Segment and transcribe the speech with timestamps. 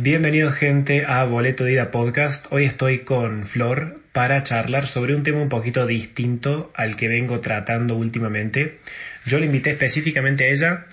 [0.00, 2.46] Bienvenido gente a Boleto de Ida Podcast.
[2.52, 7.40] Hoy estoy con Flor para charlar sobre un tema un poquito distinto al que vengo
[7.40, 8.78] tratando últimamente.
[9.24, 10.84] Yo le invité específicamente a ella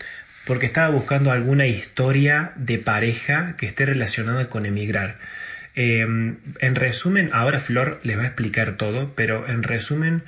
[0.47, 5.19] porque estaba buscando alguna historia de pareja que esté relacionada con emigrar.
[5.75, 10.23] Em, en resumen, ahora Flor les va a explicar todo, pero en resumen,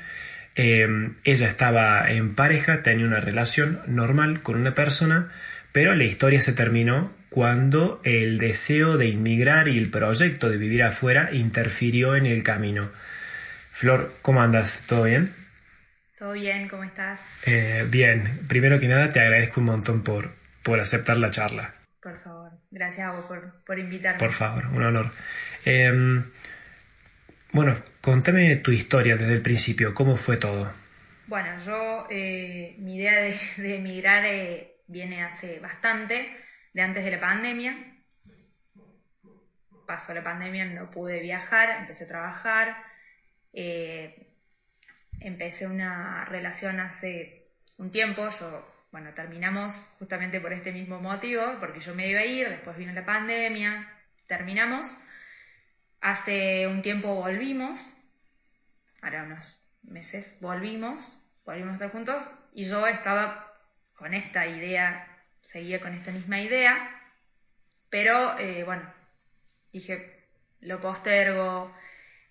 [0.54, 5.32] em, ella estaba en pareja, tenía una relación normal con una persona,
[5.72, 10.84] pero la historia se terminó cuando el deseo de inmigrar y el proyecto de vivir
[10.84, 12.90] afuera interfirió en el camino.
[13.72, 14.84] Flor, ¿cómo andas?
[14.88, 15.34] ¿Todo bien?
[16.18, 17.20] Todo bien, ¿cómo estás?
[17.46, 20.32] Eh, bien, primero que nada te agradezco un montón por,
[20.64, 21.76] por aceptar la charla.
[22.02, 24.18] Por favor, gracias a vos por, por invitarme.
[24.18, 25.12] Por favor, un honor.
[25.66, 26.24] Em,
[27.52, 30.72] bueno, contame tu historia desde el principio, ¿cómo fue todo?
[31.28, 36.36] Bueno, yo, eh, mi idea de, emigrar eh, viene hace bastante,
[36.74, 37.76] de antes de la pandemia.
[39.86, 42.84] Pasó la pandemia, no pude viajar, empecé a trabajar.
[43.54, 44.28] Eh,
[45.20, 51.80] empecé una relación hace un tiempo, yo, bueno, terminamos justamente por este mismo motivo, porque
[51.80, 53.88] yo me iba a ir, después vino la pandemia,
[54.28, 54.88] terminamos.
[56.02, 57.80] Hace un tiempo volvimos,
[59.02, 63.47] ahora unos meses volvimos, volvimos a estar juntos, y yo estaba
[63.98, 65.08] con esta idea,
[65.42, 67.02] seguía con esta misma idea,
[67.90, 68.84] pero eh, bueno,
[69.74, 70.24] dije,
[70.62, 71.76] lo postergo,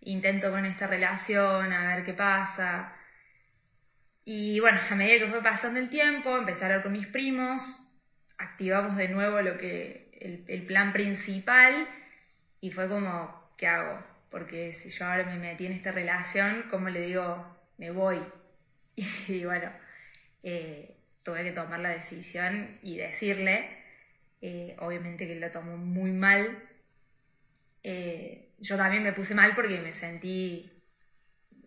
[0.00, 2.94] intento con esta relación, a ver qué pasa.
[4.25, 7.81] Y bueno, a medida que fue pasando el tiempo, empecé a hablar con mis primos,
[8.39, 11.89] activamos de nuevo lo que, el, plan principal
[12.61, 14.03] y fue como, ¿qué hago?
[14.31, 18.20] Porque si yo ahora me metí en esta relación, ¿cómo le digo, me voy?
[19.28, 19.70] Y, bueno,
[20.42, 20.97] eh,
[21.27, 23.69] tuve que tomar la decisión y decirle,
[24.41, 26.63] eh, obviamente que lo tomó muy mal,
[27.83, 30.71] eh, yo también me puse mal porque me sentí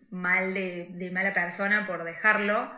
[0.08, 2.72] mal de, mala persona por dejarlo,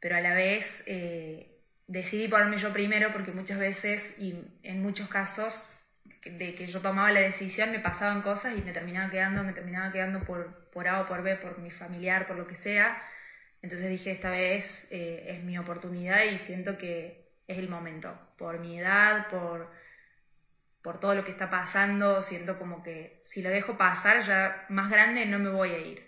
[0.00, 5.08] pero a la vez eh, decidí ponerme yo primero porque muchas veces y en muchos
[5.08, 5.68] casos
[6.24, 9.92] de que yo tomaba la decisión me pasaban cosas y me terminaba quedando, me terminaba
[9.92, 13.02] quedando por, por A o por B, por mi familiar, por lo que sea.
[13.64, 18.60] Entonces dije, esta vez eh, es mi oportunidad y siento que es el momento, por
[18.60, 19.70] mi edad, por
[20.82, 24.90] por todo lo que está pasando, siento como que si lo dejo pasar ya más
[24.90, 26.06] grande no me voy a ir.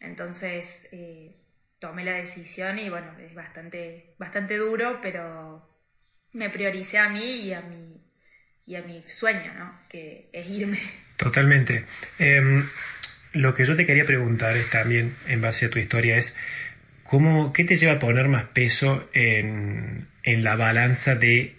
[0.00, 1.34] Entonces eh,
[1.78, 5.66] tomé la decisión y bueno, es bastante, bastante duro, pero
[6.34, 8.04] me prioricé a mí y a mi,
[8.66, 9.74] y a mi sueño, ¿no?
[9.88, 10.78] Que es irme.
[11.16, 11.86] Totalmente.
[12.18, 12.62] Em,
[13.36, 16.34] lo que yo te quería preguntar es también, en base a tu historia, es
[17.04, 21.54] ¿cómo, ¿qué te lleva a poner más peso en, en la balanza de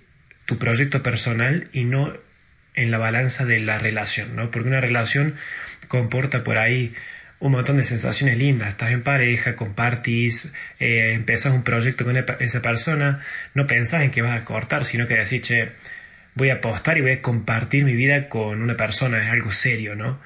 [0.45, 2.17] tu proyecto personal y no
[2.75, 4.51] en la balanza de la relación, ¿no?
[4.51, 5.35] Porque una relación
[5.88, 6.93] comporta por ahí
[7.39, 8.69] un montón de sensaciones lindas.
[8.69, 13.23] Estás en pareja, compartís, eh, empezás un proyecto con esa persona,
[13.53, 15.71] no pensás en que vas a cortar, sino que decís, che,
[16.35, 19.95] voy a apostar y voy a compartir mi vida con una persona, es algo serio,
[19.95, 20.19] ¿no?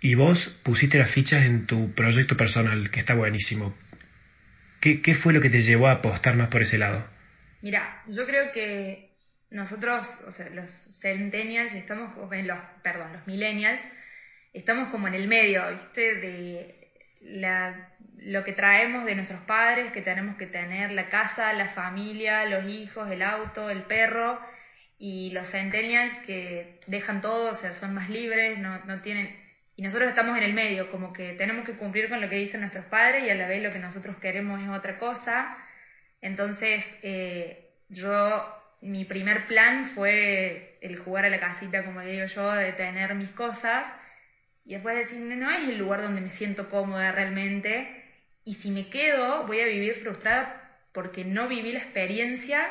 [0.00, 3.76] Y vos pusiste las fichas en tu proyecto personal, que está buenísimo.
[4.80, 7.08] ¿Qué, qué fue lo que te llevó a apostar más por ese lado?
[7.62, 9.10] Mira, yo creo que
[9.50, 13.82] nosotros, o sea, los centennials, estamos, los, perdón, los millennials,
[14.52, 16.14] estamos como en el medio, ¿viste?
[16.16, 16.92] De
[17.22, 22.44] la, lo que traemos de nuestros padres, que tenemos que tener la casa, la familia,
[22.44, 24.40] los hijos, el auto, el perro,
[24.98, 29.47] y los centennials que dejan todo, o sea, son más libres, no, no tienen...
[29.78, 32.62] Y nosotros estamos en el medio, como que tenemos que cumplir con lo que dicen
[32.62, 35.56] nuestros padres y a la vez lo que nosotros queremos es otra cosa.
[36.20, 38.04] Entonces, eh, yo
[38.80, 43.14] mi primer plan fue el jugar a la casita, como le digo yo, de tener
[43.14, 43.86] mis cosas
[44.64, 48.04] y después decir, no es el lugar donde me siento cómoda realmente
[48.44, 52.68] y si me quedo voy a vivir frustrada porque no viví la experiencia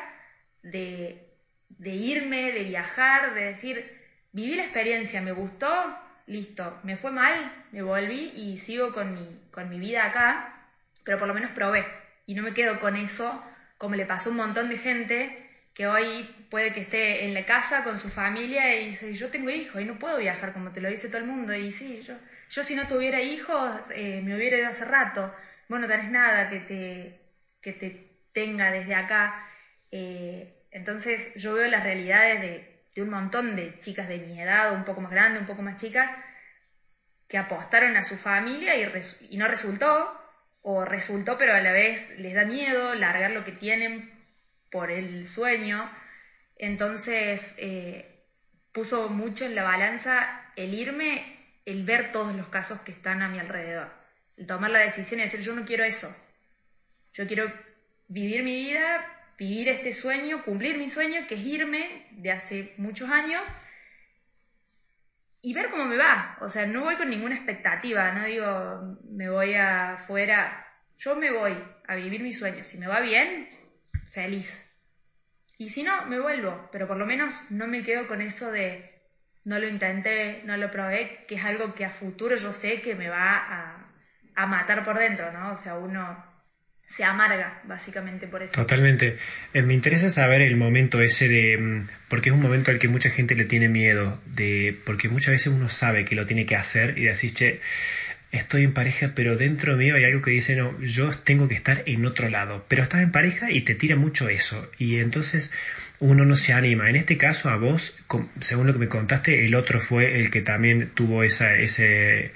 [0.61, 1.25] de,
[1.69, 3.97] de irme, de viajar, de decir,
[4.33, 9.39] viví la experiencia, me gustó, listo, me fue mal, me volví y sigo con mi,
[9.51, 10.69] con mi vida acá,
[11.03, 11.85] pero por lo menos probé
[12.25, 13.41] y no me quedo con eso,
[13.77, 17.45] como le pasó a un montón de gente que hoy puede que esté en la
[17.45, 20.81] casa con su familia y dice, yo tengo hijos y no puedo viajar como te
[20.81, 21.53] lo dice todo el mundo.
[21.53, 22.15] Y sí, yo,
[22.49, 25.33] yo si no tuviera hijos eh, me hubiera ido hace rato.
[25.69, 27.21] Vos no tenés nada que te,
[27.61, 29.47] que te tenga desde acá.
[29.91, 34.83] Eh, entonces yo veo las realidades de, un montón de chicas de mi edad, un
[34.83, 36.11] poco más grandes, un poco más chicas,
[37.27, 38.89] que apostaron a su familia y,
[39.29, 40.13] y no resultó,
[40.61, 44.11] o resultó pero a la vez les da miedo largar lo que tienen
[44.69, 45.89] por el sueño.
[46.57, 48.25] Entonces, eh,
[48.71, 53.29] puso mucho en la balanza el irme, el ver todos los casos que están a
[53.29, 53.91] mi alrededor,
[54.37, 56.13] el tomar la decisión y decir, yo no quiero eso,
[57.13, 57.51] yo quiero
[58.07, 63.09] vivir mi vida, vivir este sueño, cumplir mi sueño, que es irme de hace muchos
[63.09, 63.47] años
[65.41, 66.37] y ver cómo me va.
[66.41, 70.65] O sea, no voy con ninguna expectativa, no digo me voy afuera,
[70.97, 71.57] yo me voy
[71.87, 72.63] a vivir mi sueño.
[72.63, 73.47] Si me va bien,
[74.09, 74.65] feliz.
[75.59, 78.97] Y si no, me vuelvo, pero por lo menos no me quedo con eso de
[79.45, 82.95] no lo intenté, no lo probé, que es algo que a futuro yo sé que
[82.95, 83.93] me va a,
[84.35, 85.53] a matar por dentro, ¿no?
[85.53, 86.26] O sea, uno
[86.87, 88.53] se amarga, básicamente por eso.
[88.55, 89.17] Totalmente.
[89.53, 92.87] Eh, me interesa saber el momento ese de, mm, porque es un momento al que
[92.87, 96.55] mucha gente le tiene miedo, de, porque muchas veces uno sabe que lo tiene que
[96.55, 97.59] hacer y decís, che,
[98.31, 101.83] estoy en pareja, pero dentro mío hay algo que dice, no, yo tengo que estar
[101.85, 105.51] en otro lado, pero estás en pareja y te tira mucho eso, y entonces
[105.99, 106.89] uno no se anima.
[106.89, 107.97] En este caso, a vos,
[108.39, 112.31] según lo que me contaste, el otro fue el que también tuvo esa, ese,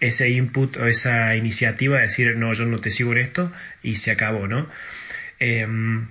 [0.00, 3.52] ese input o esa iniciativa de decir, no, yo no te sigo en esto
[3.82, 4.68] y se acabó, ¿no?
[5.38, 6.08] Em,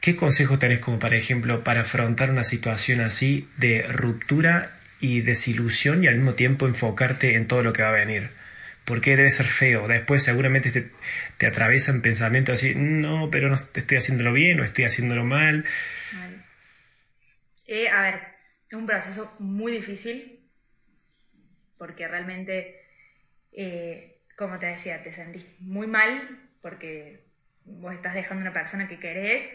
[0.00, 4.70] ¿Qué consejos tenés como, por ejemplo, para afrontar una situación así de ruptura
[5.00, 8.28] y desilusión y al mismo tiempo enfocarte en todo lo que va a venir?
[8.84, 9.88] Porque debe ser feo.
[9.88, 10.90] Después seguramente te,
[11.38, 15.64] te atraviesan pensamientos así, no, pero no estoy haciéndolo bien o estoy haciéndolo mal.
[17.66, 18.20] Eh, a ver,
[18.68, 20.33] es un proceso muy difícil
[21.78, 22.80] porque realmente,
[23.52, 27.24] eh, como te decía, te sentís muy mal porque
[27.64, 29.48] vos estás dejando una persona que querés,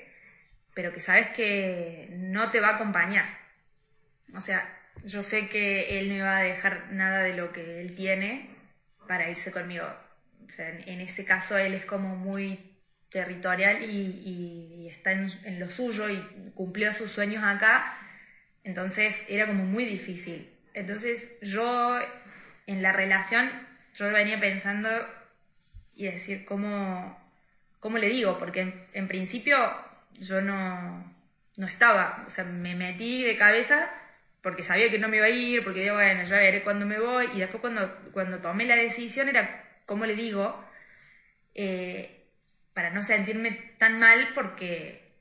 [0.74, 3.26] pero que sabes que no te va a acompañar.
[4.36, 4.68] O sea,
[5.04, 8.50] yo sé que él no iba a dejar nada de lo que él tiene
[9.08, 9.86] para irse conmigo.
[10.46, 12.60] O sea, en, ese caso él es como muy
[13.10, 16.20] territorial y, está en, lo suyo y
[16.56, 17.96] cumplió sus sueños acá,
[18.64, 20.50] entonces era como muy difícil.
[20.80, 22.00] Entonces yo
[22.66, 23.52] en la relación,
[23.96, 24.90] yo venía pensando
[25.94, 27.20] y decir cómo,
[27.80, 29.58] cómo le digo, porque en, principio
[30.14, 31.14] yo no,
[31.58, 33.92] no, estaba, o sea, me metí de cabeza
[34.42, 36.98] porque sabía que no me iba a ir, porque digo, bueno, ya veré cuándo me
[36.98, 40.64] voy, y después cuando, cuando tomé la decisión era cómo le digo,
[41.56, 42.26] eh,
[42.74, 45.12] para no sentirme tan mal porque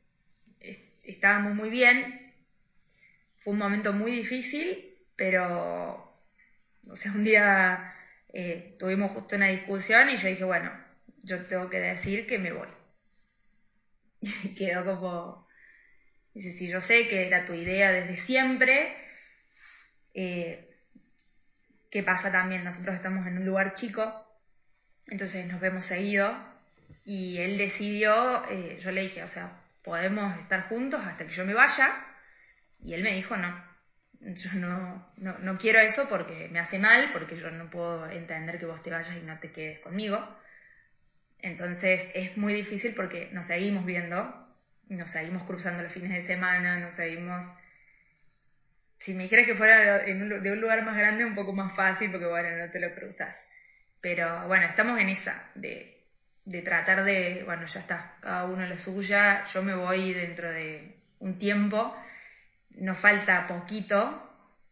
[1.02, 2.32] estábamos muy bien,
[3.38, 4.87] fue un momento muy difícil,
[5.18, 6.08] pero
[6.88, 7.94] o sea, un día
[8.32, 10.72] eh, tuvimos justo una discusión y yo dije, bueno,
[11.22, 12.68] yo tengo que decir que me voy.
[14.20, 15.48] Y quedó como,
[16.32, 18.96] dice, si yo sé que era tu idea desde siempre,
[20.14, 20.70] eh,
[21.90, 22.64] ¿qué pasa también?
[22.64, 24.24] Nosotros estamos en un lugar chico,
[25.08, 26.36] entonces nos vemos seguido
[27.04, 31.44] y él decidió, eh, yo le dije, o sea, podemos estar juntos hasta que yo
[31.44, 32.06] me vaya
[32.80, 33.67] y él me dijo, no,
[34.20, 38.66] yo no, no, quiero eso porque me hace mal, porque yo no puedo entender que
[38.66, 40.18] vos te vayas y no te quedes conmigo.
[41.40, 44.48] Entonces es muy difícil porque nos seguimos viendo,
[44.88, 47.46] nos seguimos cruzando los fines de semana, nos seguimos...
[48.96, 52.26] Si me dijeras que fuera de, un, lugar más grande, un poco más fácil, porque
[52.26, 53.46] bueno, no te lo cruzas.
[54.00, 56.04] Pero bueno, estamos en esa, de,
[56.44, 60.96] de tratar de, bueno, ya está, cada uno lo suya, yo me voy dentro de
[61.20, 61.94] un tiempo
[62.78, 64.24] nos falta poquito,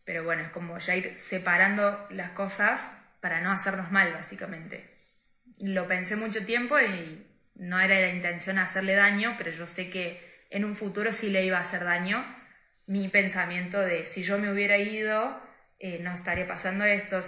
[0.05, 4.89] pero bueno, es como ya ir separando las cosas para no hacernos mal, básicamente.
[5.63, 10.21] Lo pensé mucho tiempo y no era la intención hacerle daño, pero yo sé que
[10.51, 12.25] en un futuro sí le iba a hacer daño
[12.87, 15.41] mi pensamiento de si yo me hubiera ido,
[15.79, 17.21] eh, no estaría pasando esto,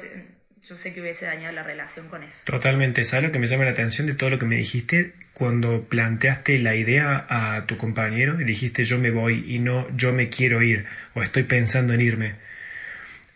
[0.63, 2.37] yo sé que hubiese dañado la relación con eso.
[2.45, 5.13] Totalmente, ¿sabes lo que me llama la atención de todo lo que me dijiste?
[5.33, 10.13] Cuando planteaste la idea a tu compañero y dijiste yo me voy y no yo
[10.13, 12.35] me quiero ir o estoy pensando en irme.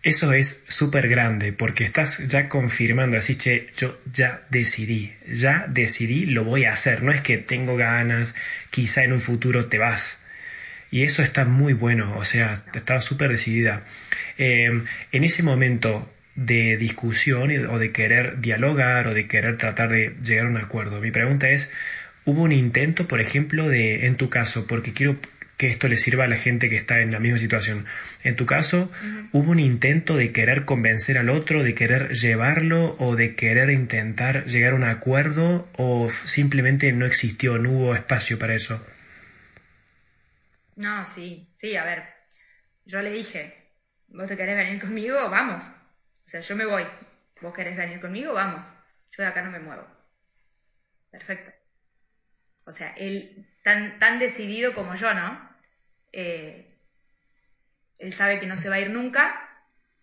[0.03, 6.27] Eso es súper grande porque estás ya confirmando así, che, yo ya decidí, ya decidí,
[6.27, 7.05] lo voy a hacer.
[7.05, 8.35] No es que tengo ganas,
[8.71, 10.19] quizá en un futuro te vas.
[10.91, 13.85] Y eso está muy bueno, o sea, estaba súper decidida.
[14.39, 20.17] Eh, en ese momento, de discusión o de querer dialogar o de querer tratar de
[20.23, 21.01] llegar a un acuerdo.
[21.01, 21.71] Mi pregunta es,
[22.25, 25.19] ¿hubo un intento, por ejemplo, de, en tu caso, porque quiero
[25.63, 27.87] que esto le sirva a la gente que está en la misma situación.
[28.25, 28.91] En tu caso,
[29.31, 34.47] ¿hubo un intento de querer convencer al otro, de querer llevarlo o de querer intentar
[34.47, 38.85] llegar a un acuerdo o simplemente no existió, no hubo espacio para eso?
[40.75, 42.03] No, sí, sí, a ver,
[42.85, 43.55] yo le dije,
[44.09, 45.63] vos te querés venir conmigo, vamos,
[46.25, 46.85] o sea, yo me voy.
[47.41, 48.33] ¿Vos querés venir conmigo?
[48.33, 48.69] Vamos.
[49.11, 49.87] Yo de acá no me muevo.
[51.11, 51.53] Perfecto.
[52.65, 55.51] O sea, él tan, tan decidido como yo, ¿no?
[56.13, 56.67] Eh,
[57.99, 59.49] él sabe que no se va a ir nunca.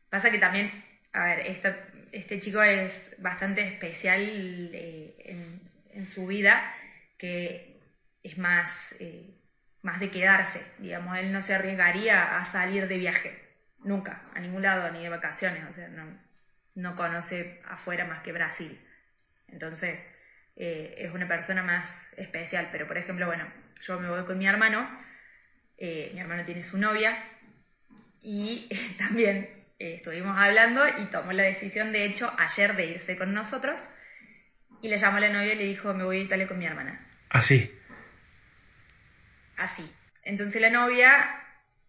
[0.10, 0.84] Pasa que también,
[1.14, 1.40] a ver,
[2.12, 4.22] este chico es bastante especial
[4.74, 5.60] eh,
[5.94, 6.64] en, su vida,
[7.18, 7.78] que
[8.24, 9.30] es más, eh,
[9.82, 13.38] más de quedarse, digamos, él no se arriesgaría a salir de viaje,
[13.84, 16.06] nunca, a ningún lado, ni de vacaciones, o sea, no,
[16.76, 18.80] no conoce afuera más que Brasil.
[19.48, 20.02] Entonces,
[20.56, 23.46] eh, es una persona más especial, pero por ejemplo, bueno,
[23.82, 24.90] yo me voy con mi hermano,
[25.80, 27.18] mi hermano tiene su novia,
[28.22, 28.68] y
[28.98, 33.82] también eh, estuvimos hablando y tomó la decisión, de hecho, ayer de irse con nosotros.
[34.82, 36.66] Y le llamó a la novia y le dijo, me voy a Italia con mi
[36.66, 37.06] hermana.
[37.30, 37.74] Así.
[39.58, 39.90] Así.
[40.24, 41.39] Entonces la novia,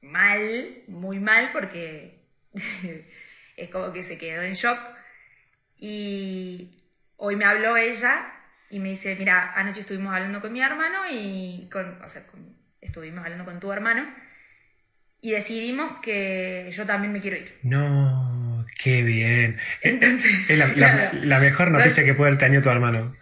[0.03, 2.19] mal, muy mal, porque
[3.57, 4.79] es como que se quedó en shock.
[5.77, 6.71] Y
[7.17, 8.33] hoy me habló ella
[8.71, 12.25] y me dice, mira, anoche estuvimos hablando con mi hermano y con, o sea,
[12.81, 14.13] estuvimos hablando con tu hermano
[15.21, 17.59] y decidimos que yo también me quiero ir.
[17.63, 19.59] No, qué bien.
[19.83, 23.15] Entonces, es la, mejor noticia que puede haber tenido tu hermano.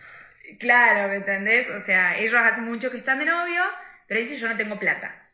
[0.59, 1.69] Claro, ¿me entendés?
[1.71, 3.63] O sea, ellos hace mucho que están de novio,
[4.07, 5.28] pero dice yo no tengo plata.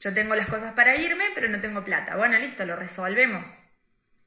[0.00, 2.16] Yo tengo las cosas para irme, pero no tengo plata.
[2.16, 3.48] Bueno, listo, lo resolvemos.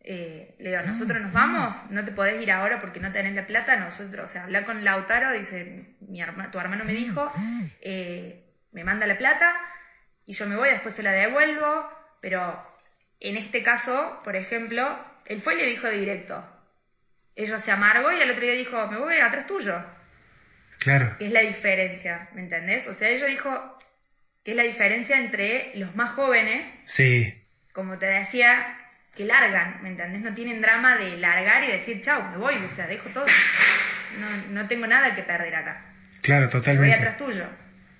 [0.05, 3.47] Eh, le digo, nosotros nos vamos, no te podés ir ahora porque no tenés la
[3.47, 3.75] plata.
[3.77, 7.31] Nosotros, o sea, habla con Lautaro, dice, mi tu hermano me dijo,
[7.81, 9.55] eh, me manda la plata,
[10.25, 11.89] y yo me voy, después se la devuelvo,
[12.21, 12.63] pero
[13.19, 16.45] en este caso, por ejemplo, él fue y le dijo directo.
[17.35, 19.83] Ella se amargó y al otro día dijo, me voy atrás tuyo.
[20.79, 21.15] Claro.
[21.17, 22.29] ¿Qué es la diferencia?
[22.33, 22.87] ¿Me entendés?
[22.87, 23.77] O sea, ella dijo
[24.43, 26.71] que es la diferencia entre los más jóvenes.
[26.85, 27.33] Sí.
[27.73, 28.77] Como te decía,
[29.15, 30.21] que largan, ¿me entendés?
[30.21, 33.25] No tienen drama de largar y decir, chau, me voy, o sea, dejo todo.
[34.19, 35.83] No, no tengo nada que perder acá.
[36.21, 36.91] Claro, totalmente.
[36.91, 37.45] Me voy atrás tuyo.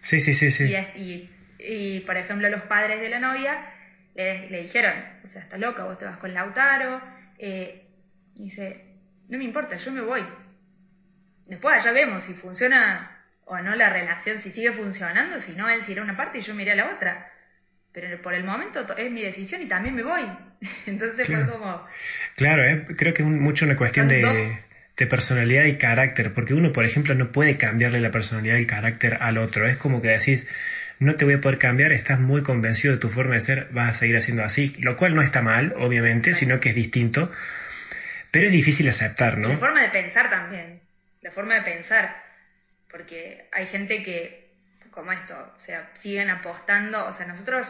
[0.01, 0.65] Sí, sí, sí, sí.
[0.65, 1.29] Y, es, y
[1.65, 3.65] y, por ejemplo, los padres de la novia
[4.15, 7.01] le, dijeron, o sea, estás loca, vos te vas con Lautaro.
[7.37, 7.87] Eh,
[8.35, 8.85] dice,
[9.29, 10.25] no me importa, yo me voy.
[11.45, 13.12] Después ya vemos si funciona
[13.45, 16.39] o no la relación, si sigue funcionando, si no, él se irá a una parte
[16.39, 17.31] y yo me iré a la otra.
[17.91, 20.23] Pero por el momento es mi decisión y también me voy.
[20.87, 21.85] Entonces fue como...
[22.35, 24.57] Claro, eh, creo que es mucho una cuestión de,
[24.97, 28.67] de, personalidad y carácter, porque uno, por ejemplo, no puede cambiarle la personalidad y el
[28.67, 29.67] carácter al otro.
[29.67, 30.47] Es como que decís,
[30.99, 33.89] no te voy a poder cambiar, estás muy convencido de tu forma de ser, vas
[33.89, 37.31] a seguir haciendo así, lo cual no está mal, obviamente, sino que es distinto,
[38.31, 39.49] pero es difícil aceptar, ¿no?
[39.49, 40.81] la forma de pensar también,
[41.21, 42.22] la forma de pensar,
[42.93, 44.53] porque hay gente que,
[44.91, 47.67] como esto, o sea, siguen apostando, o sea, nosotros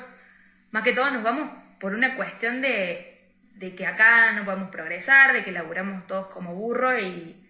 [0.72, 1.50] más que todo nos vamos
[1.80, 3.22] por una cuestión de,
[3.56, 7.42] de que acá no podemos progresar, de que laburamos todos como burro y,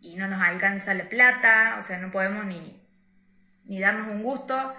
[0.00, 2.82] y no nos alcanza la plata, o sea, no podemos ni,
[3.66, 4.74] ni darnos un gusto.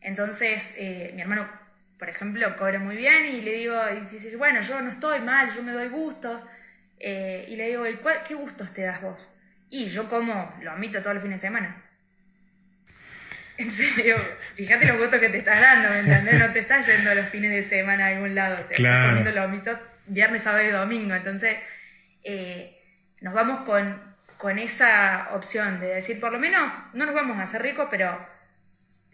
[0.00, 1.46] Entonces, eh, mi hermano,
[1.98, 5.50] por ejemplo, cobra muy bien y le digo, y dice, bueno, yo no estoy mal,
[5.50, 6.42] yo me doy gustos.
[6.98, 9.28] Eh, y le digo, ¿y qué gustos te das vos?
[9.68, 11.81] Y yo como lo omito todos los fines de semana.
[13.58, 14.16] En serio,
[14.54, 16.38] fíjate los gustos que te estás dando, ¿me entendés?
[16.38, 19.30] No te estás yendo los fines de semana a algún lado, o sea, estás comiendo
[19.32, 21.14] lo omito viernes, sábado y domingo.
[21.14, 21.56] Entonces,
[22.24, 22.78] eh,
[23.20, 24.00] nos vamos con,
[24.36, 28.26] con esa opción de decir, por lo menos, no nos vamos a hacer ricos, pero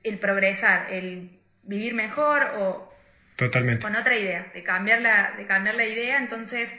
[0.03, 2.95] el progresar, el vivir mejor o
[3.37, 3.83] Totalmente.
[3.83, 6.73] con otra idea, de cambiar la, de cambiar la idea, entonces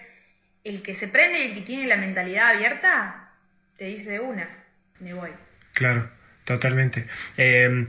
[0.64, 3.32] el que se prende y el que tiene la mentalidad abierta,
[3.78, 4.50] te dice de una,
[5.00, 5.30] me voy.
[5.74, 6.10] Claro,
[6.50, 7.06] totalmente.
[7.38, 7.88] Em,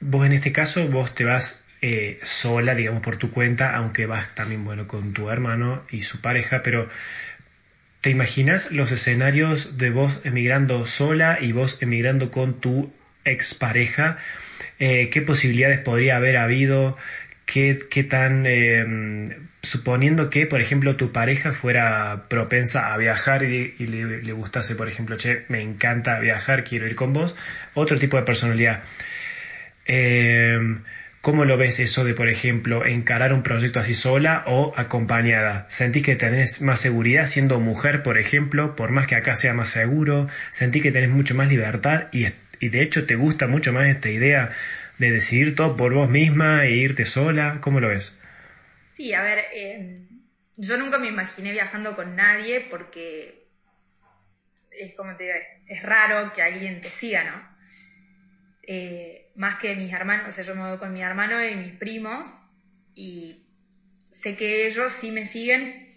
[0.00, 4.34] vos en este caso, vos te vas eh, sola, digamos, por tu cuenta, aunque vas
[4.34, 6.88] también, bueno, con tu hermano y su pareja, pero
[8.00, 12.90] ¿te imaginas los escenarios de vos emigrando sola y vos emigrando con tu
[13.26, 14.16] expareja?
[14.78, 16.96] Eh, qué posibilidades podría haber habido,
[17.44, 19.36] qué, qué tan, eh,
[19.68, 25.16] suponiendo que, por ejemplo, tu pareja fuera propensa a viajar y, le, gustase, por ejemplo,
[25.16, 27.36] che, me encanta viajar, quiero ir con vos,
[27.74, 28.82] otro tipo de personalidad.
[29.86, 30.58] Eh,
[31.20, 35.66] ¿Cómo lo ves eso de, por ejemplo, encarar un proyecto así sola o acompañada?
[35.68, 39.68] ¿Sentís que tenés más seguridad siendo mujer, por ejemplo, por más que acá sea más
[39.68, 40.28] seguro?
[40.50, 42.26] ¿Sentís que tenés mucho más libertad y
[42.60, 44.50] y de hecho te gusta mucho más esta idea
[44.98, 48.18] de decidir todo por vos misma e irte sola, ¿cómo lo ves?
[48.98, 50.08] Sí, a ver, eh,
[50.56, 53.46] yo nunca me imaginé viajando con nadie porque
[54.72, 55.36] es como te digo,
[55.68, 57.56] es raro que alguien te siga, ¿no?
[58.64, 61.74] Eh, más que mis hermanos, o sea, yo me voy con mi hermano y mis
[61.74, 62.26] primos
[62.92, 63.46] y
[64.10, 65.94] sé que ellos sí me siguen,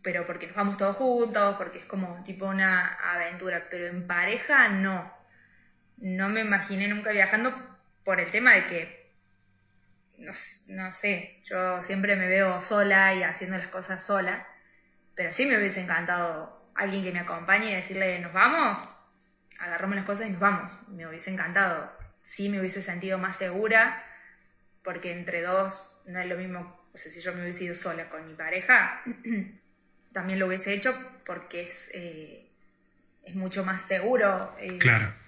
[0.00, 4.68] pero porque nos vamos todos juntos, porque es como tipo una aventura, pero en pareja
[4.68, 5.12] no
[5.96, 7.52] no me imaginé nunca viajando
[8.04, 8.99] por el tema de que
[10.20, 14.46] no, sé, yo siempre me veo sola y haciendo las cosas sola,
[15.14, 18.78] pero sí me hubiese encantado alguien que me acompañe y decirle, nos vamos,
[19.58, 21.90] agarramos las cosas y nos vamos, me hubiese encantado,
[22.22, 24.04] sí me hubiese sentido más segura,
[24.82, 28.08] porque entre dos no es lo mismo, o sea, si yo me hubiese ido sola
[28.08, 29.02] con mi pareja,
[30.12, 32.46] también lo hubiese hecho porque es, eh,
[33.24, 34.54] es mucho más seguro.
[34.58, 35.19] Eh, claro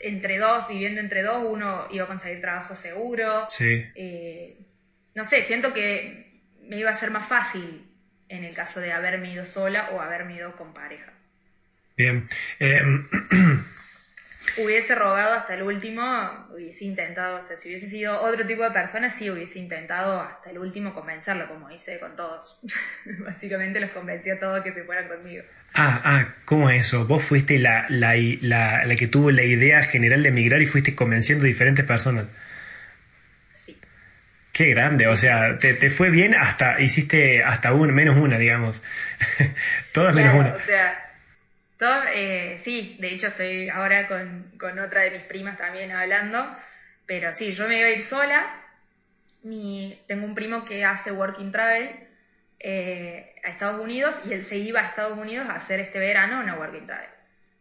[0.00, 3.46] entre dos, viviendo entre dos, uno iba a conseguir trabajo seguro.
[3.48, 3.84] Sí.
[3.94, 4.58] Eh,
[5.14, 7.86] no sé, siento que me iba a ser más fácil
[8.28, 11.12] en el caso de haberme ido sola o haberme ido con pareja.
[11.96, 12.26] Bien.
[12.58, 13.06] Em,
[14.58, 16.02] hubiese rogado hasta el último,
[16.52, 20.50] hubiese intentado, o sea, si hubiese sido otro tipo de persona, sí hubiese intentado hasta
[20.50, 22.60] el último convencerlo, como hice con todos.
[23.20, 25.44] Básicamente los convencí a todos que se fueran conmigo.
[25.74, 27.06] Ah, ah, ¿cómo es eso?
[27.06, 30.94] Vos fuiste la, la, la, la que tuvo la idea general de emigrar y fuiste
[30.94, 32.26] convenciendo a diferentes personas.
[33.54, 33.78] Sí.
[34.52, 38.84] Qué grande, o sea, te, te fue bien hasta, hiciste hasta un, menos una, digamos.
[39.92, 40.54] Todas menos una.
[40.54, 41.01] O sea,
[42.14, 46.54] eh, sí, de hecho estoy ahora con, con otra de mis primas también hablando,
[47.06, 48.58] pero sí, yo me iba a ir sola.
[49.42, 51.90] Mi, tengo un primo que hace working travel
[52.60, 56.40] eh, a Estados Unidos y él se iba a Estados Unidos a hacer este verano
[56.40, 57.10] una working travel.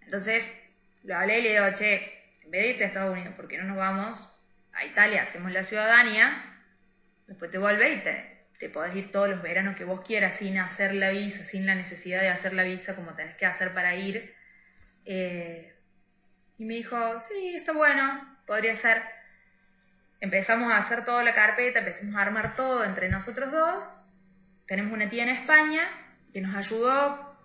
[0.01, 0.61] Entonces
[1.03, 3.63] lo hablé y le digo, che, en vez de a Estados Unidos, ¿por qué no
[3.63, 4.29] nos vamos
[4.73, 5.23] a Italia?
[5.23, 6.59] Hacemos la ciudadanía,
[7.27, 8.30] después te vuelves y te,
[8.61, 11.75] te podés ir todos los veranos que vos quieras sin hacer la visa, sin la
[11.75, 14.33] necesidad de hacer la visa como tenés que hacer para ir.
[15.03, 15.75] Eh,
[16.57, 19.01] y me dijo, sí, está bueno, podría ser.
[20.21, 24.03] Empezamos a hacer toda la carpeta, empezamos a armar todo entre nosotros dos
[24.71, 25.85] tenemos una tía en España
[26.31, 27.35] que nos ayudó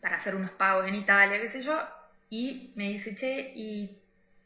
[0.00, 1.78] para hacer unos pagos en Italia, qué sé yo,
[2.30, 3.98] y me dice, che, y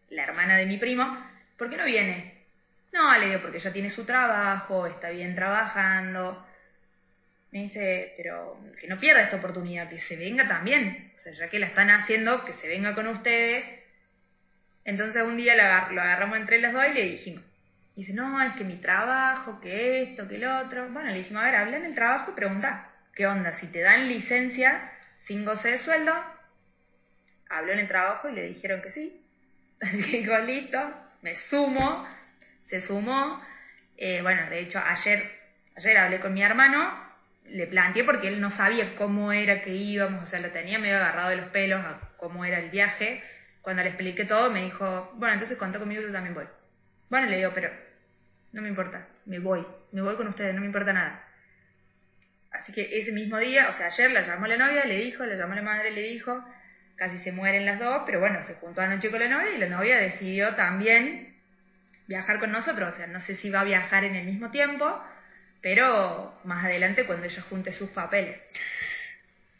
[0.08, 1.16] la hermana de mi primo,
[1.56, 2.35] ¿por qué no viene?
[2.96, 6.46] No, le digo, porque ya tiene su trabajo, está bien trabajando.
[7.52, 11.12] Me dice, pero que no pierda esta oportunidad, que se venga también.
[11.14, 13.66] O sea, ya que la están haciendo, que se venga con ustedes.
[14.84, 15.54] Entonces un día
[15.90, 17.44] lo agarramos entre las dos y le dijimos,
[17.94, 20.88] dice, no, es que mi trabajo, que esto, que lo otro.
[20.88, 23.52] Bueno, le dijimos, a ver, habla en el trabajo y pregunta, ¿qué onda?
[23.52, 26.14] Si te dan licencia sin goce de sueldo,
[27.50, 29.22] habló en el trabajo y le dijeron que sí.
[29.82, 30.78] Así que listo,
[31.20, 32.08] me sumo,
[32.66, 33.42] se sumó.
[33.96, 35.30] Eh, bueno, de hecho, ayer,
[35.76, 36.92] ayer hablé con mi hermano,
[37.44, 40.96] le planteé porque él no sabía cómo era que íbamos, o sea, lo tenía medio
[40.96, 43.22] agarrado de los pelos a cómo era el viaje.
[43.62, 46.46] Cuando le expliqué todo, me dijo, bueno, entonces contó conmigo, yo también voy.
[47.08, 47.70] Bueno, le digo, pero
[48.52, 51.24] no me importa, me voy, me voy con ustedes, no me importa nada.
[52.50, 55.36] Así que ese mismo día, o sea, ayer la llamó la novia, le dijo, la
[55.36, 56.44] llamó la madre, le dijo,
[56.96, 59.68] casi se mueren las dos, pero bueno, se juntó anoche con la novia y la
[59.68, 61.35] novia decidió también
[62.06, 62.94] viajar con nosotros.
[62.94, 64.98] O sea, no sé si va a viajar en el mismo tiempo,
[65.60, 68.50] pero más adelante cuando ella junte sus papeles.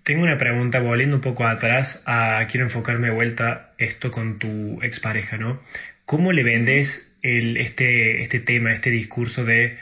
[0.03, 2.05] Tengo una pregunta, volviendo un poco atrás,
[2.49, 5.61] quiero enfocarme de vuelta esto con tu expareja, ¿no?
[6.05, 9.77] ¿Cómo le vendes el, este, este tema, este discurso de,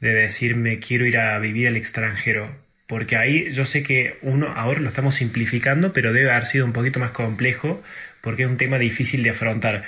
[0.00, 2.54] de decir me quiero ir a vivir al extranjero.
[2.86, 6.72] Porque ahí yo sé que uno ahora lo estamos simplificando, pero debe haber sido un
[6.72, 7.82] poquito más complejo
[8.22, 9.84] porque es un tema difícil de afrontar.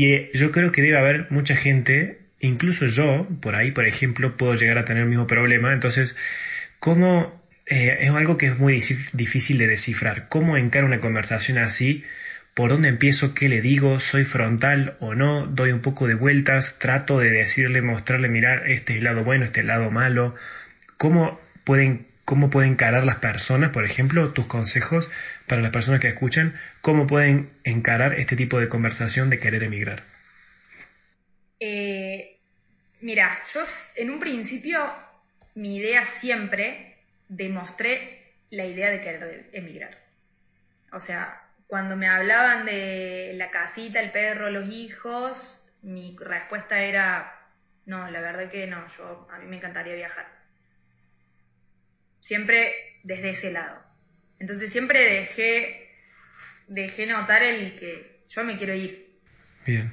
[0.00, 4.38] Y eh, yo creo que debe haber mucha gente, incluso yo, por ahí, por ejemplo,
[4.38, 5.74] puedo llegar a tener el mismo problema.
[5.74, 6.16] Entonces,
[6.78, 8.82] ¿cómo eh, es algo que es muy
[9.12, 10.30] difícil de descifrar?
[10.30, 12.02] ¿Cómo encara una conversación así
[12.54, 16.78] por dónde empiezo, qué le digo, soy frontal o no, doy un poco de vueltas,
[16.78, 20.34] trato de decirle, mostrarle, mirar, este es el lado bueno, este es el lado malo,
[20.96, 25.10] cómo pueden, cómo pueden encarar las personas, por ejemplo, tus consejos
[25.48, 30.04] para las personas que escuchan, cómo pueden encarar este tipo de conversación de querer emigrar.
[31.58, 32.38] Eh,
[33.00, 33.62] mira, yo
[33.96, 34.80] en un principio
[35.56, 39.98] mi idea siempre demostré la idea de querer emigrar.
[40.92, 47.40] O sea, cuando me hablaban de la casita, el perro, los hijos, mi respuesta era,
[47.86, 50.39] no, la verdad que no, yo a mí me encantaría viajar.
[52.20, 53.82] Siempre desde ese lado.
[54.38, 55.90] Entonces siempre dejé,
[56.68, 59.18] dejé notar el que yo me quiero ir.
[59.66, 59.90] Bien.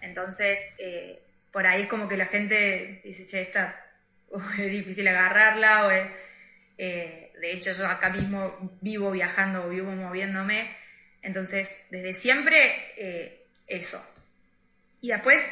[0.00, 3.84] Entonces, eh, por ahí es como que la gente dice, che, esta
[4.58, 10.76] es difícil agarrarla, o eh, de hecho yo acá mismo vivo viajando, vivo moviéndome,
[11.22, 12.56] entonces, desde siempre
[12.96, 14.04] eh, eso.
[15.00, 15.42] Y después,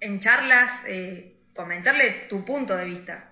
[0.00, 3.29] en charlas, eh, comentarle tu punto de vista.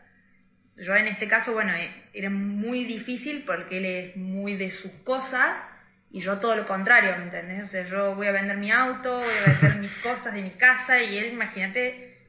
[0.78, 4.92] Yo en este caso, bueno, eh, era muy difícil porque él es muy de sus
[5.04, 5.64] cosas
[6.10, 7.62] y yo todo lo contrario, ¿me entendés?
[7.62, 10.50] O sea, yo voy a vender mi auto, voy a vender mis cosas de mi
[10.50, 12.28] casa y él, imagínate,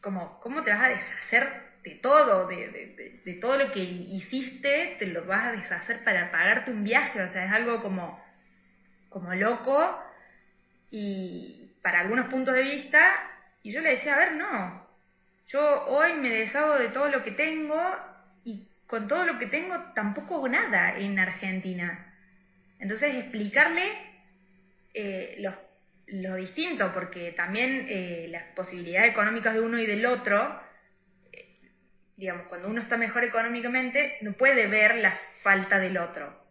[0.00, 1.48] como, ¿cómo te vas a deshacer
[1.82, 2.46] de todo?
[2.46, 7.22] De, de, todo lo que hiciste, te lo vas a deshacer para pagarte un viaje,
[7.22, 8.22] o sea, es algo como,
[9.08, 9.98] como loco
[10.90, 13.00] y para algunos puntos de vista,
[13.62, 14.83] y yo le decía, a ver, no,
[15.46, 17.80] yo hoy me deshago de todo lo que tengo
[18.44, 22.14] y con todo lo que tengo tampoco hago nada en Argentina.
[22.78, 23.82] Entonces explicarle
[24.94, 25.42] eh,
[26.06, 30.60] lo distinto, porque también eh, las posibilidades económicas de uno y del otro,
[31.32, 31.60] eh,
[32.16, 36.42] digamos, cuando uno está mejor económicamente, no puede ver la falta del otro.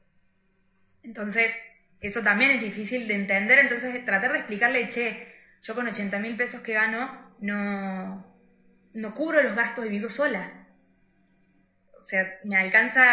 [1.04, 1.54] Entonces,
[2.00, 6.36] eso también es difícil de entender, entonces tratar de explicarle, che, yo con 80 mil
[6.36, 8.33] pesos que gano, no,
[8.94, 10.52] no cubro los gastos y vivo sola.
[12.02, 13.04] O sea, me alcanza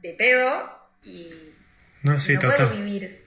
[0.00, 1.52] de pedo y
[2.02, 3.24] no, puedo vivir.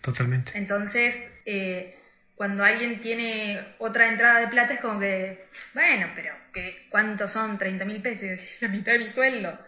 [0.00, 0.52] Totalmente.
[0.56, 1.98] Entonces, eh,
[2.34, 7.58] cuando alguien tiene otra entrada de plata es como que, bueno, pero ¿qué, ¿cuántos son
[7.58, 8.40] 30 mil pesos?
[8.60, 9.58] La mitad de mi sueldo.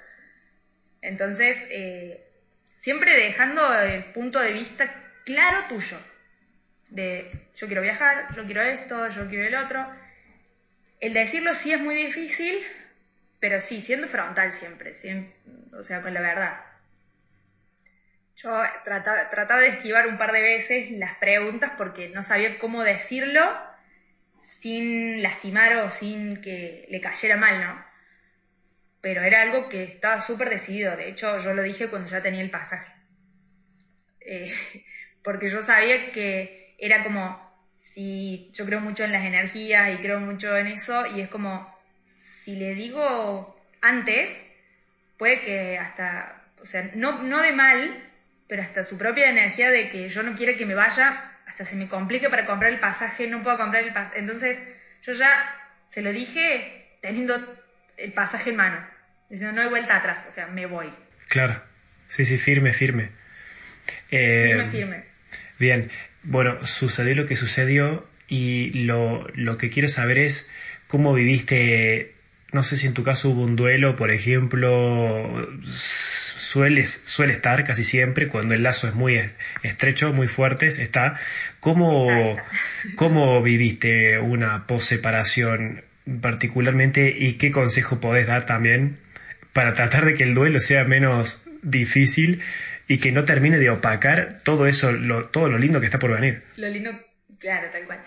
[1.00, 2.24] Entonces, eh,
[2.76, 4.92] siempre dejando el punto de vista
[5.24, 5.96] claro tuyo.
[6.90, 9.86] De yo quiero viajar, yo quiero esto, yo quiero el otro
[11.00, 12.58] el decirlo sí es muy difícil,
[13.40, 14.92] pero sí, siendo frontal siempre,
[15.72, 16.60] o sea, con la verdad.
[18.36, 18.50] Yo
[18.84, 23.42] trataba, trataba, de esquivar un par de veces las preguntas porque no sabía cómo decirlo
[24.40, 27.84] sin lastimar o sin que le cayera mal, ¿no?
[29.00, 30.96] Pero era algo que estaba súper decidido.
[30.96, 32.92] De hecho, yo lo dije cuando ya tenía el pasaje.
[34.20, 34.52] Eh,
[35.22, 37.47] porque yo sabía que era como,
[37.92, 41.74] si yo creo mucho en las energías y creo mucho en eso y es como
[42.06, 44.42] si le digo antes
[45.16, 48.04] puede que hasta o sea no no de mal
[48.46, 51.76] pero hasta su propia energía de que yo no quiere que me vaya hasta se
[51.76, 54.58] me complique para comprar el pasaje no puedo comprar el pasaje entonces
[55.02, 55.30] yo ya
[55.86, 57.34] se lo dije teniendo
[57.96, 58.86] el pasaje en mano
[59.30, 60.92] diciendo no hay vuelta atrás o sea me voy.
[61.28, 61.60] Claro.
[62.06, 63.10] Sí sí firme firme.
[64.08, 65.04] Firme eh, firme.
[65.58, 65.90] bien
[66.22, 69.26] bueno, sucedió lo que sucedió y lo,
[69.58, 70.50] que quiero saber es
[70.86, 72.14] cómo viviste,
[72.52, 77.84] no sé si en tu caso hubo un duelo, por ejemplo, suele, suele estar casi
[77.84, 79.20] siempre cuando el lazo es muy
[79.62, 81.18] estrecho, muy fuerte, está.
[81.60, 82.36] ¿Cómo,
[82.96, 85.84] cómo viviste una posseparación
[86.20, 88.98] particularmente y qué consejo podés dar también
[89.52, 92.40] para tratar de que el duelo sea menos difícil
[92.88, 96.10] y que no termine de opacar todo eso, lo, todo lo lindo que está por
[96.10, 96.42] venir.
[96.56, 96.90] Lo lindo,
[97.38, 98.02] claro, tal cual.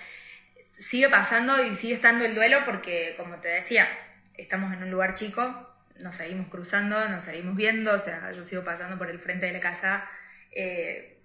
[0.75, 3.87] Sigue pasando y sigue estando el duelo porque, como te decía,
[4.35, 5.69] estamos en un lugar chico,
[6.01, 9.53] nos seguimos cruzando, nos seguimos viendo, o sea, yo sigo pasando por el frente de
[9.53, 10.09] la casa,
[10.51, 11.19] eh,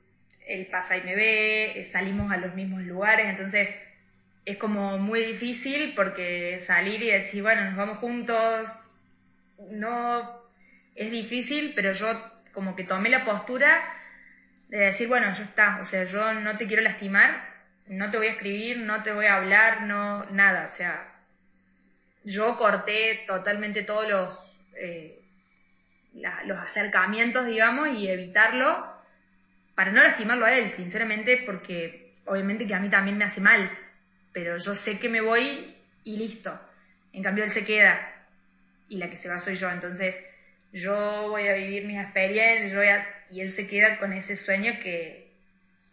[0.46, 3.70] él pasa y me ve, eh, salimos a los mismos lugares, entonces
[4.44, 8.68] es como muy difícil porque salir y decir, bueno, nos vamos juntos,
[9.70, 10.42] no
[10.94, 13.84] es difícil, pero yo como que tomé la postura
[14.68, 17.46] de decir, bueno, ya está, o sea, yo no te quiero lastimar,
[17.86, 21.06] no te voy a escribir, no te voy a hablar, no, nada, o sea,
[22.24, 25.20] yo corté totalmente todos los, eh,
[26.46, 28.90] los acercamientos, digamos, y evitarlo
[29.74, 33.70] para no lastimarlo a él, sinceramente, porque obviamente que a mí también me hace mal,
[34.32, 36.58] pero yo sé que me voy y listo.
[37.12, 38.14] En cambio, él se queda
[38.88, 40.16] y la que se va soy yo, entonces
[40.72, 42.80] yo voy a vivir mis experiencias, yo
[43.30, 45.32] y él se queda con ese sueño que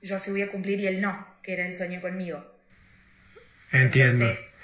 [0.02, 2.46] yo se voy a cumplir y él no, que era el sueño conmigo.
[3.72, 4.26] Entiendo.
[4.26, 4.56] Entonces,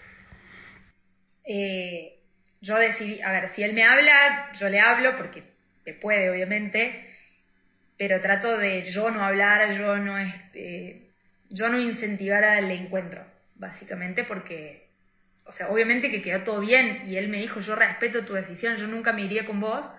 [1.46, 2.20] eh,
[2.62, 5.44] yo decidí, a ver, si él me habla, yo le hablo porque
[5.84, 7.10] te puede, obviamente,
[7.98, 11.10] pero trato de yo no hablar, yo no, este,
[11.50, 14.88] yo no incentivar al encuentro, básicamente porque,
[15.46, 18.76] o sea, obviamente que quedó todo bien y él me dijo, yo respeto tu decisión,
[18.76, 19.90] yo nunca me iría con vos,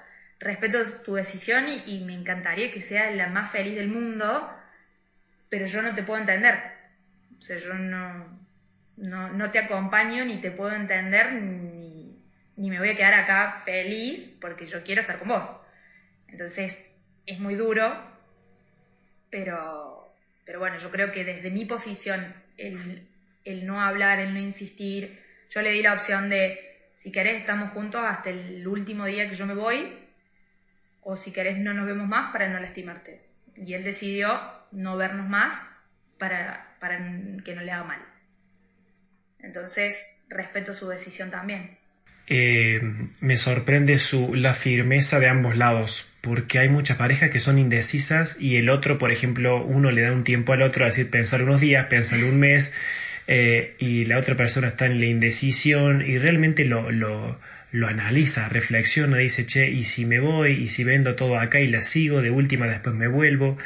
[0.40, 4.50] respeto tu decisión y, me encantaría que sea la más feliz del mundo,
[5.50, 6.58] pero yo no te puedo entender.
[7.38, 8.40] O sea, yo no,
[8.96, 12.24] no, te acompaño ni te puedo entender ni,
[12.56, 15.46] ni, me voy a quedar acá feliz porque yo quiero estar con vos.
[16.26, 16.86] Entonces,
[17.26, 17.94] es muy duro,
[19.28, 20.14] pero,
[20.46, 23.06] pero bueno, yo creo que desde mi posición, el,
[23.44, 27.70] el no hablar, el no insistir, yo le di la opción de, si querés, estamos
[27.70, 30.09] juntos hasta el último día que yo me voy,
[31.02, 33.20] o si querés no nos vemos más para no lastimarte.
[33.56, 34.40] Y él decidió
[34.72, 35.60] no vernos más
[36.18, 36.98] para, para
[37.44, 38.00] que no le haga mal.
[39.38, 41.78] Entonces, respeto su decisión también.
[42.32, 42.80] Eh,
[43.20, 48.36] me sorprende su, la firmeza de ambos lados, porque hay muchas parejas que son indecisas
[48.40, 51.42] y el otro, por ejemplo, uno le da un tiempo al otro, a decir, pensar
[51.42, 52.72] unos días, pensar un mes,
[53.26, 57.40] eh, y la otra persona está en la indecisión y realmente lo, lo,
[57.72, 60.52] lo analiza, reflexiona, dice, che, ¿y si me voy?
[60.52, 62.22] ¿Y si vendo todo acá y la sigo?
[62.22, 63.56] De última después me vuelvo.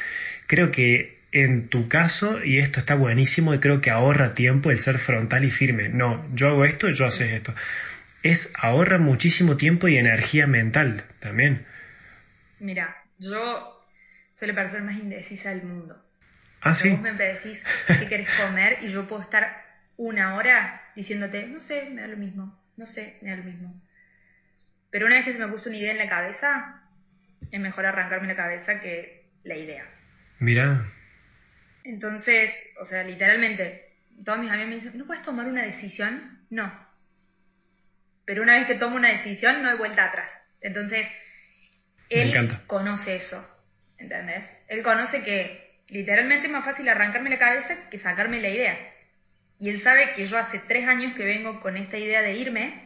[0.46, 4.78] Creo que en tu caso, y esto está buenísimo, y creo que ahorra tiempo el
[4.78, 5.88] ser frontal y firme.
[5.88, 7.54] No, yo hago esto, yo haces esto.
[8.22, 11.66] Es ahorra muchísimo tiempo y energía mental también.
[12.60, 13.84] Mira, yo
[14.34, 16.00] soy la persona más indecisa del mundo.
[16.60, 16.90] Ah, sí.
[16.90, 17.62] Vos me decís
[17.98, 19.64] qué querés comer y yo puedo estar
[19.96, 23.82] una hora diciéndote, no sé, me da lo mismo, no sé, me da lo mismo.
[24.94, 26.80] Pero una vez que se me puso una idea en la cabeza,
[27.50, 29.85] es mejor arrancarme la cabeza que la idea.
[30.38, 30.87] Mira.
[31.83, 33.92] Entonces, o sea, literalmente,
[34.24, 36.46] todos mis amigos me dicen, ¿no puedes tomar una decisión?
[36.48, 36.72] No.
[38.24, 40.30] Pero una vez que tomo una decisión, no hay vuelta atrás.
[40.61, 41.09] Entonces,
[42.09, 42.33] él
[42.68, 43.44] conoce eso,
[43.98, 44.57] ¿entendés?
[44.68, 48.78] Él conoce que literalmente es más fácil arrancarme la cabeza que sacarme la idea.
[49.59, 52.84] Y él sabe que yo hace tres años que vengo con esta idea de irme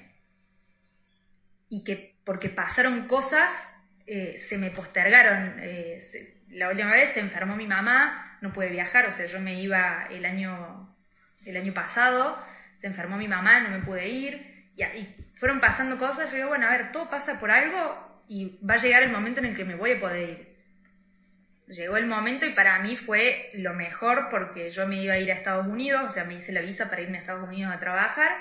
[1.69, 3.75] y que porque pasaron cosas
[4.07, 5.57] eh, se me postergaron.
[5.61, 5.99] Eh,
[6.49, 10.07] la última vez se enfermó mi mamá, no pude viajar, o sea, yo me iba
[10.11, 10.97] el año,
[11.45, 12.43] el año pasado,
[12.77, 16.49] se enfermó mi mamá, no me pude ir, y, y fueron pasando cosas, yo digo,
[16.49, 19.57] bueno, a ver, todo pasa por algo y va a llegar el momento en el
[19.57, 20.49] que me voy a poder ir.
[21.67, 25.31] Llegó el momento y para mí fue lo mejor porque yo me iba a ir
[25.31, 27.79] a Estados Unidos, o sea, me hice la visa para irme a Estados Unidos a
[27.79, 28.33] trabajar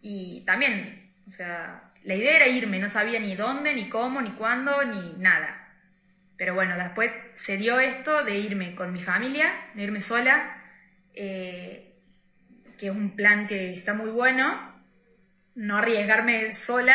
[0.00, 4.30] y también, o sea, la idea era irme, no sabía ni dónde, ni cómo, ni
[4.30, 5.74] cuándo, ni nada.
[6.36, 10.62] Pero bueno, después se dio esto de irme con mi familia, de irme sola,
[11.14, 11.98] eh,
[12.78, 14.72] que es un plan que está muy bueno,
[15.56, 16.94] no arriesgarme sola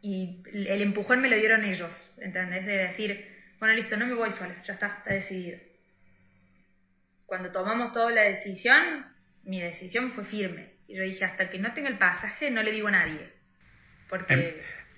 [0.00, 2.66] y el empujón me lo dieron ellos, ¿entendés?
[2.66, 3.28] De decir,
[3.58, 5.58] bueno, listo, no me voy sola, ya está, está decidido.
[7.24, 9.06] Cuando tomamos toda la decisión,
[9.42, 10.76] mi decisión fue firme.
[10.86, 13.35] Y yo dije, hasta que no tenga el pasaje, no le digo a nadie.
[14.08, 14.34] Porque...
[14.34, 14.54] Em,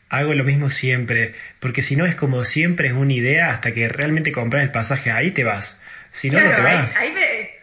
[0.08, 3.88] hago lo mismo siempre, porque si no es como siempre es una idea hasta que
[3.88, 5.82] realmente compras el pasaje, ahí te vas.
[6.10, 6.96] Si no, no te vas.
[6.96, 7.14] Ahí,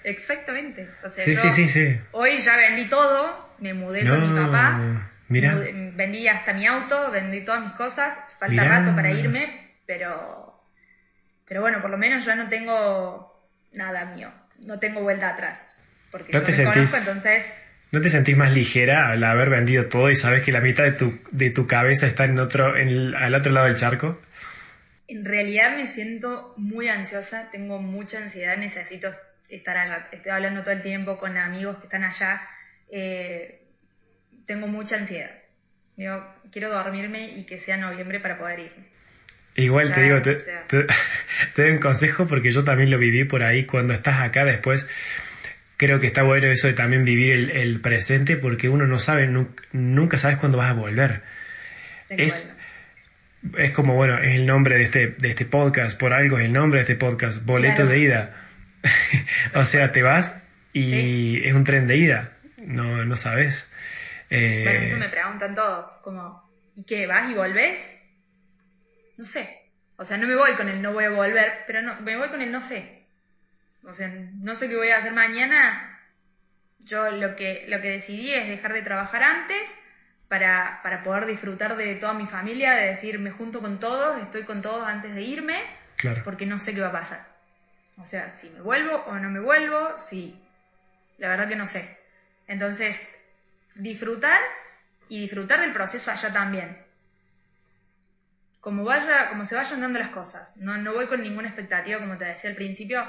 [0.03, 0.87] exactamente.
[1.07, 5.11] sí, sí, sí, sí, Hoy ya vendí todo, me mudé con mi papá.
[5.27, 5.55] Mira.
[5.93, 8.15] vendí hasta mi auto, vendí todas mis cosas.
[8.39, 10.63] Falta rato para irme, pero.
[11.47, 14.31] Pero bueno, por lo menos ya no tengo nada mío.
[14.65, 15.83] No tengo vuelta atrás.
[16.11, 16.93] Porque no te sentís...
[16.93, 17.43] entonces
[17.95, 20.91] ¿No te sentís más ligera al haber vendido todo y sabes que la mitad de
[20.91, 24.21] tu, de tu cabeza está en otro, en al otro lado del charco?
[25.07, 29.11] En realidad me siento muy ansiosa, tengo mucha ansiedad, necesito
[29.47, 30.09] estar allá.
[30.11, 32.41] Estoy hablando todo el tiempo con amigos que están allá.
[32.91, 33.61] Eh,
[34.45, 35.31] tengo mucha ansiedad.
[35.95, 38.87] Digo, quiero dormirme y que sea noviembre para poder irme.
[39.55, 40.35] Igual te digo, te,
[40.67, 40.85] te,
[41.55, 43.63] doy un consejo porque yo también lo viví por ahí.
[43.63, 44.85] Cuando estás acá después,
[45.77, 49.27] creo que está bueno eso de también vivir el, presente porque uno no sabe,
[49.71, 51.21] nunca, sabes cuándo vas a volver.
[52.09, 52.57] Es,
[53.57, 56.53] es como, bueno, es el nombre de este, de este podcast, por algo es el
[56.53, 58.35] nombre de este podcast, boleto de ida.
[59.55, 63.69] o sea, te vas y es un tren de ida, no, no sabes.
[64.29, 67.07] Eh, bueno, eso me preguntan todos, como, ¿y qué?
[67.07, 68.01] ¿Vas y volvés?
[69.17, 69.61] No sé.
[69.97, 72.29] O sea, no me voy con el no voy a volver, pero no, me voy
[72.29, 73.04] con el no sé
[73.87, 75.99] o sea, no sé qué voy a hacer mañana.
[76.79, 79.73] Yo lo que, lo que decidí es dejar de trabajar antes
[80.27, 84.43] para, para poder disfrutar de toda mi familia, de decir, me junto con todos, estoy
[84.43, 85.61] con todos antes de irme,
[86.23, 87.25] porque no sé qué va a pasar.
[87.97, 90.39] O sea, si me vuelvo o no me vuelvo, si...
[91.17, 91.97] La verdad que no sé.
[92.47, 93.07] Entonces,
[93.75, 94.41] disfrutar
[95.07, 96.77] y disfrutar del proceso allá también.
[98.59, 100.57] Como vaya, como se vayan dando las cosas.
[100.57, 103.05] No, no voy con ninguna expectativa, como te decía al principio,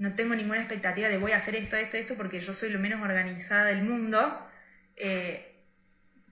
[0.00, 2.78] no tengo ninguna expectativa de voy a hacer esto, esto, esto, porque yo soy lo
[2.78, 4.50] menos organizada del mundo.
[4.96, 5.46] Eh,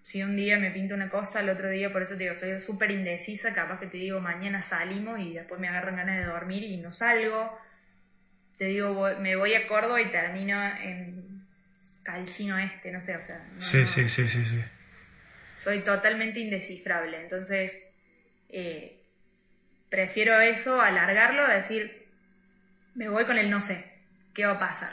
[0.01, 2.59] si un día me pinto una cosa, el otro día, por eso te digo, soy
[2.61, 6.65] súper indecisa, capaz que te digo mañana salimos y después me agarran ganas de dormir
[6.65, 7.61] y no salgo.
[8.57, 11.45] Te digo, me voy a Córdoba y termino en
[12.05, 13.47] Calchino Este, no sé, o sea.
[13.59, 14.59] sí, sí, sí, sí, sí.
[15.59, 17.87] Soy totalmente indescifrable, entonces
[18.49, 18.99] eh,
[19.91, 21.98] prefiero eso, alargarlo, decir,
[22.99, 23.85] me voy con el no sé,
[24.35, 24.91] ¿qué va a pasar?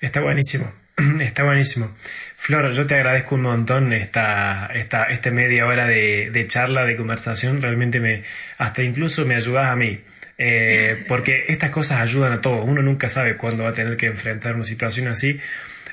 [0.00, 0.72] Está buenísimo,
[1.20, 1.92] está buenísimo.
[2.36, 7.60] Flor, yo te agradezco un montón esta, esta, esta media hora de, charla, de conversación,
[7.60, 8.22] realmente me,
[8.56, 10.00] hasta incluso me ayudas a mí.
[10.38, 12.64] Eh, porque estas cosas ayudan a todos.
[12.64, 15.40] Uno nunca sabe cuándo va a tener que enfrentar una situación así.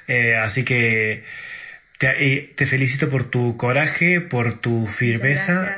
[0.07, 1.23] Eh, así que
[1.97, 5.75] te, te, felicito por tu coraje, por tu firmeza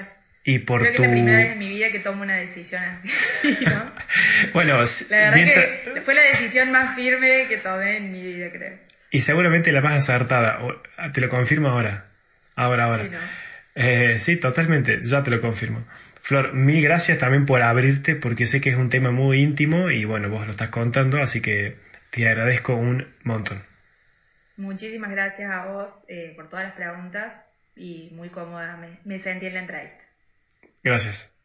[0.49, 2.81] y por creo que es la primera vez en mi vida que tomo una decisión
[2.81, 3.12] así,
[4.53, 4.79] bueno,
[5.10, 8.77] la verdad que fue la decisión más firme que tomé en mi vida, creo.
[9.12, 10.60] Y seguramente la más acertada.
[10.95, 12.05] Ah, te lo confirmo ahora.
[12.55, 13.03] Ahora, ahora.
[13.03, 13.10] Sí,
[13.75, 15.01] eh, sí, totalmente.
[15.03, 15.86] Ya te lo confirmo.
[16.21, 20.05] Flor, mil gracias también por abrirte porque sé que es un tema muy íntimo y
[20.05, 21.75] bueno, vos lo estás contando, así que
[22.10, 23.62] te agradezco un montón.
[24.55, 29.47] Muchísimas gracias a vos eh, por todas las preguntas y muy cómoda me, me sentí
[29.47, 30.06] en la entrevista.
[30.83, 31.37] Gracias.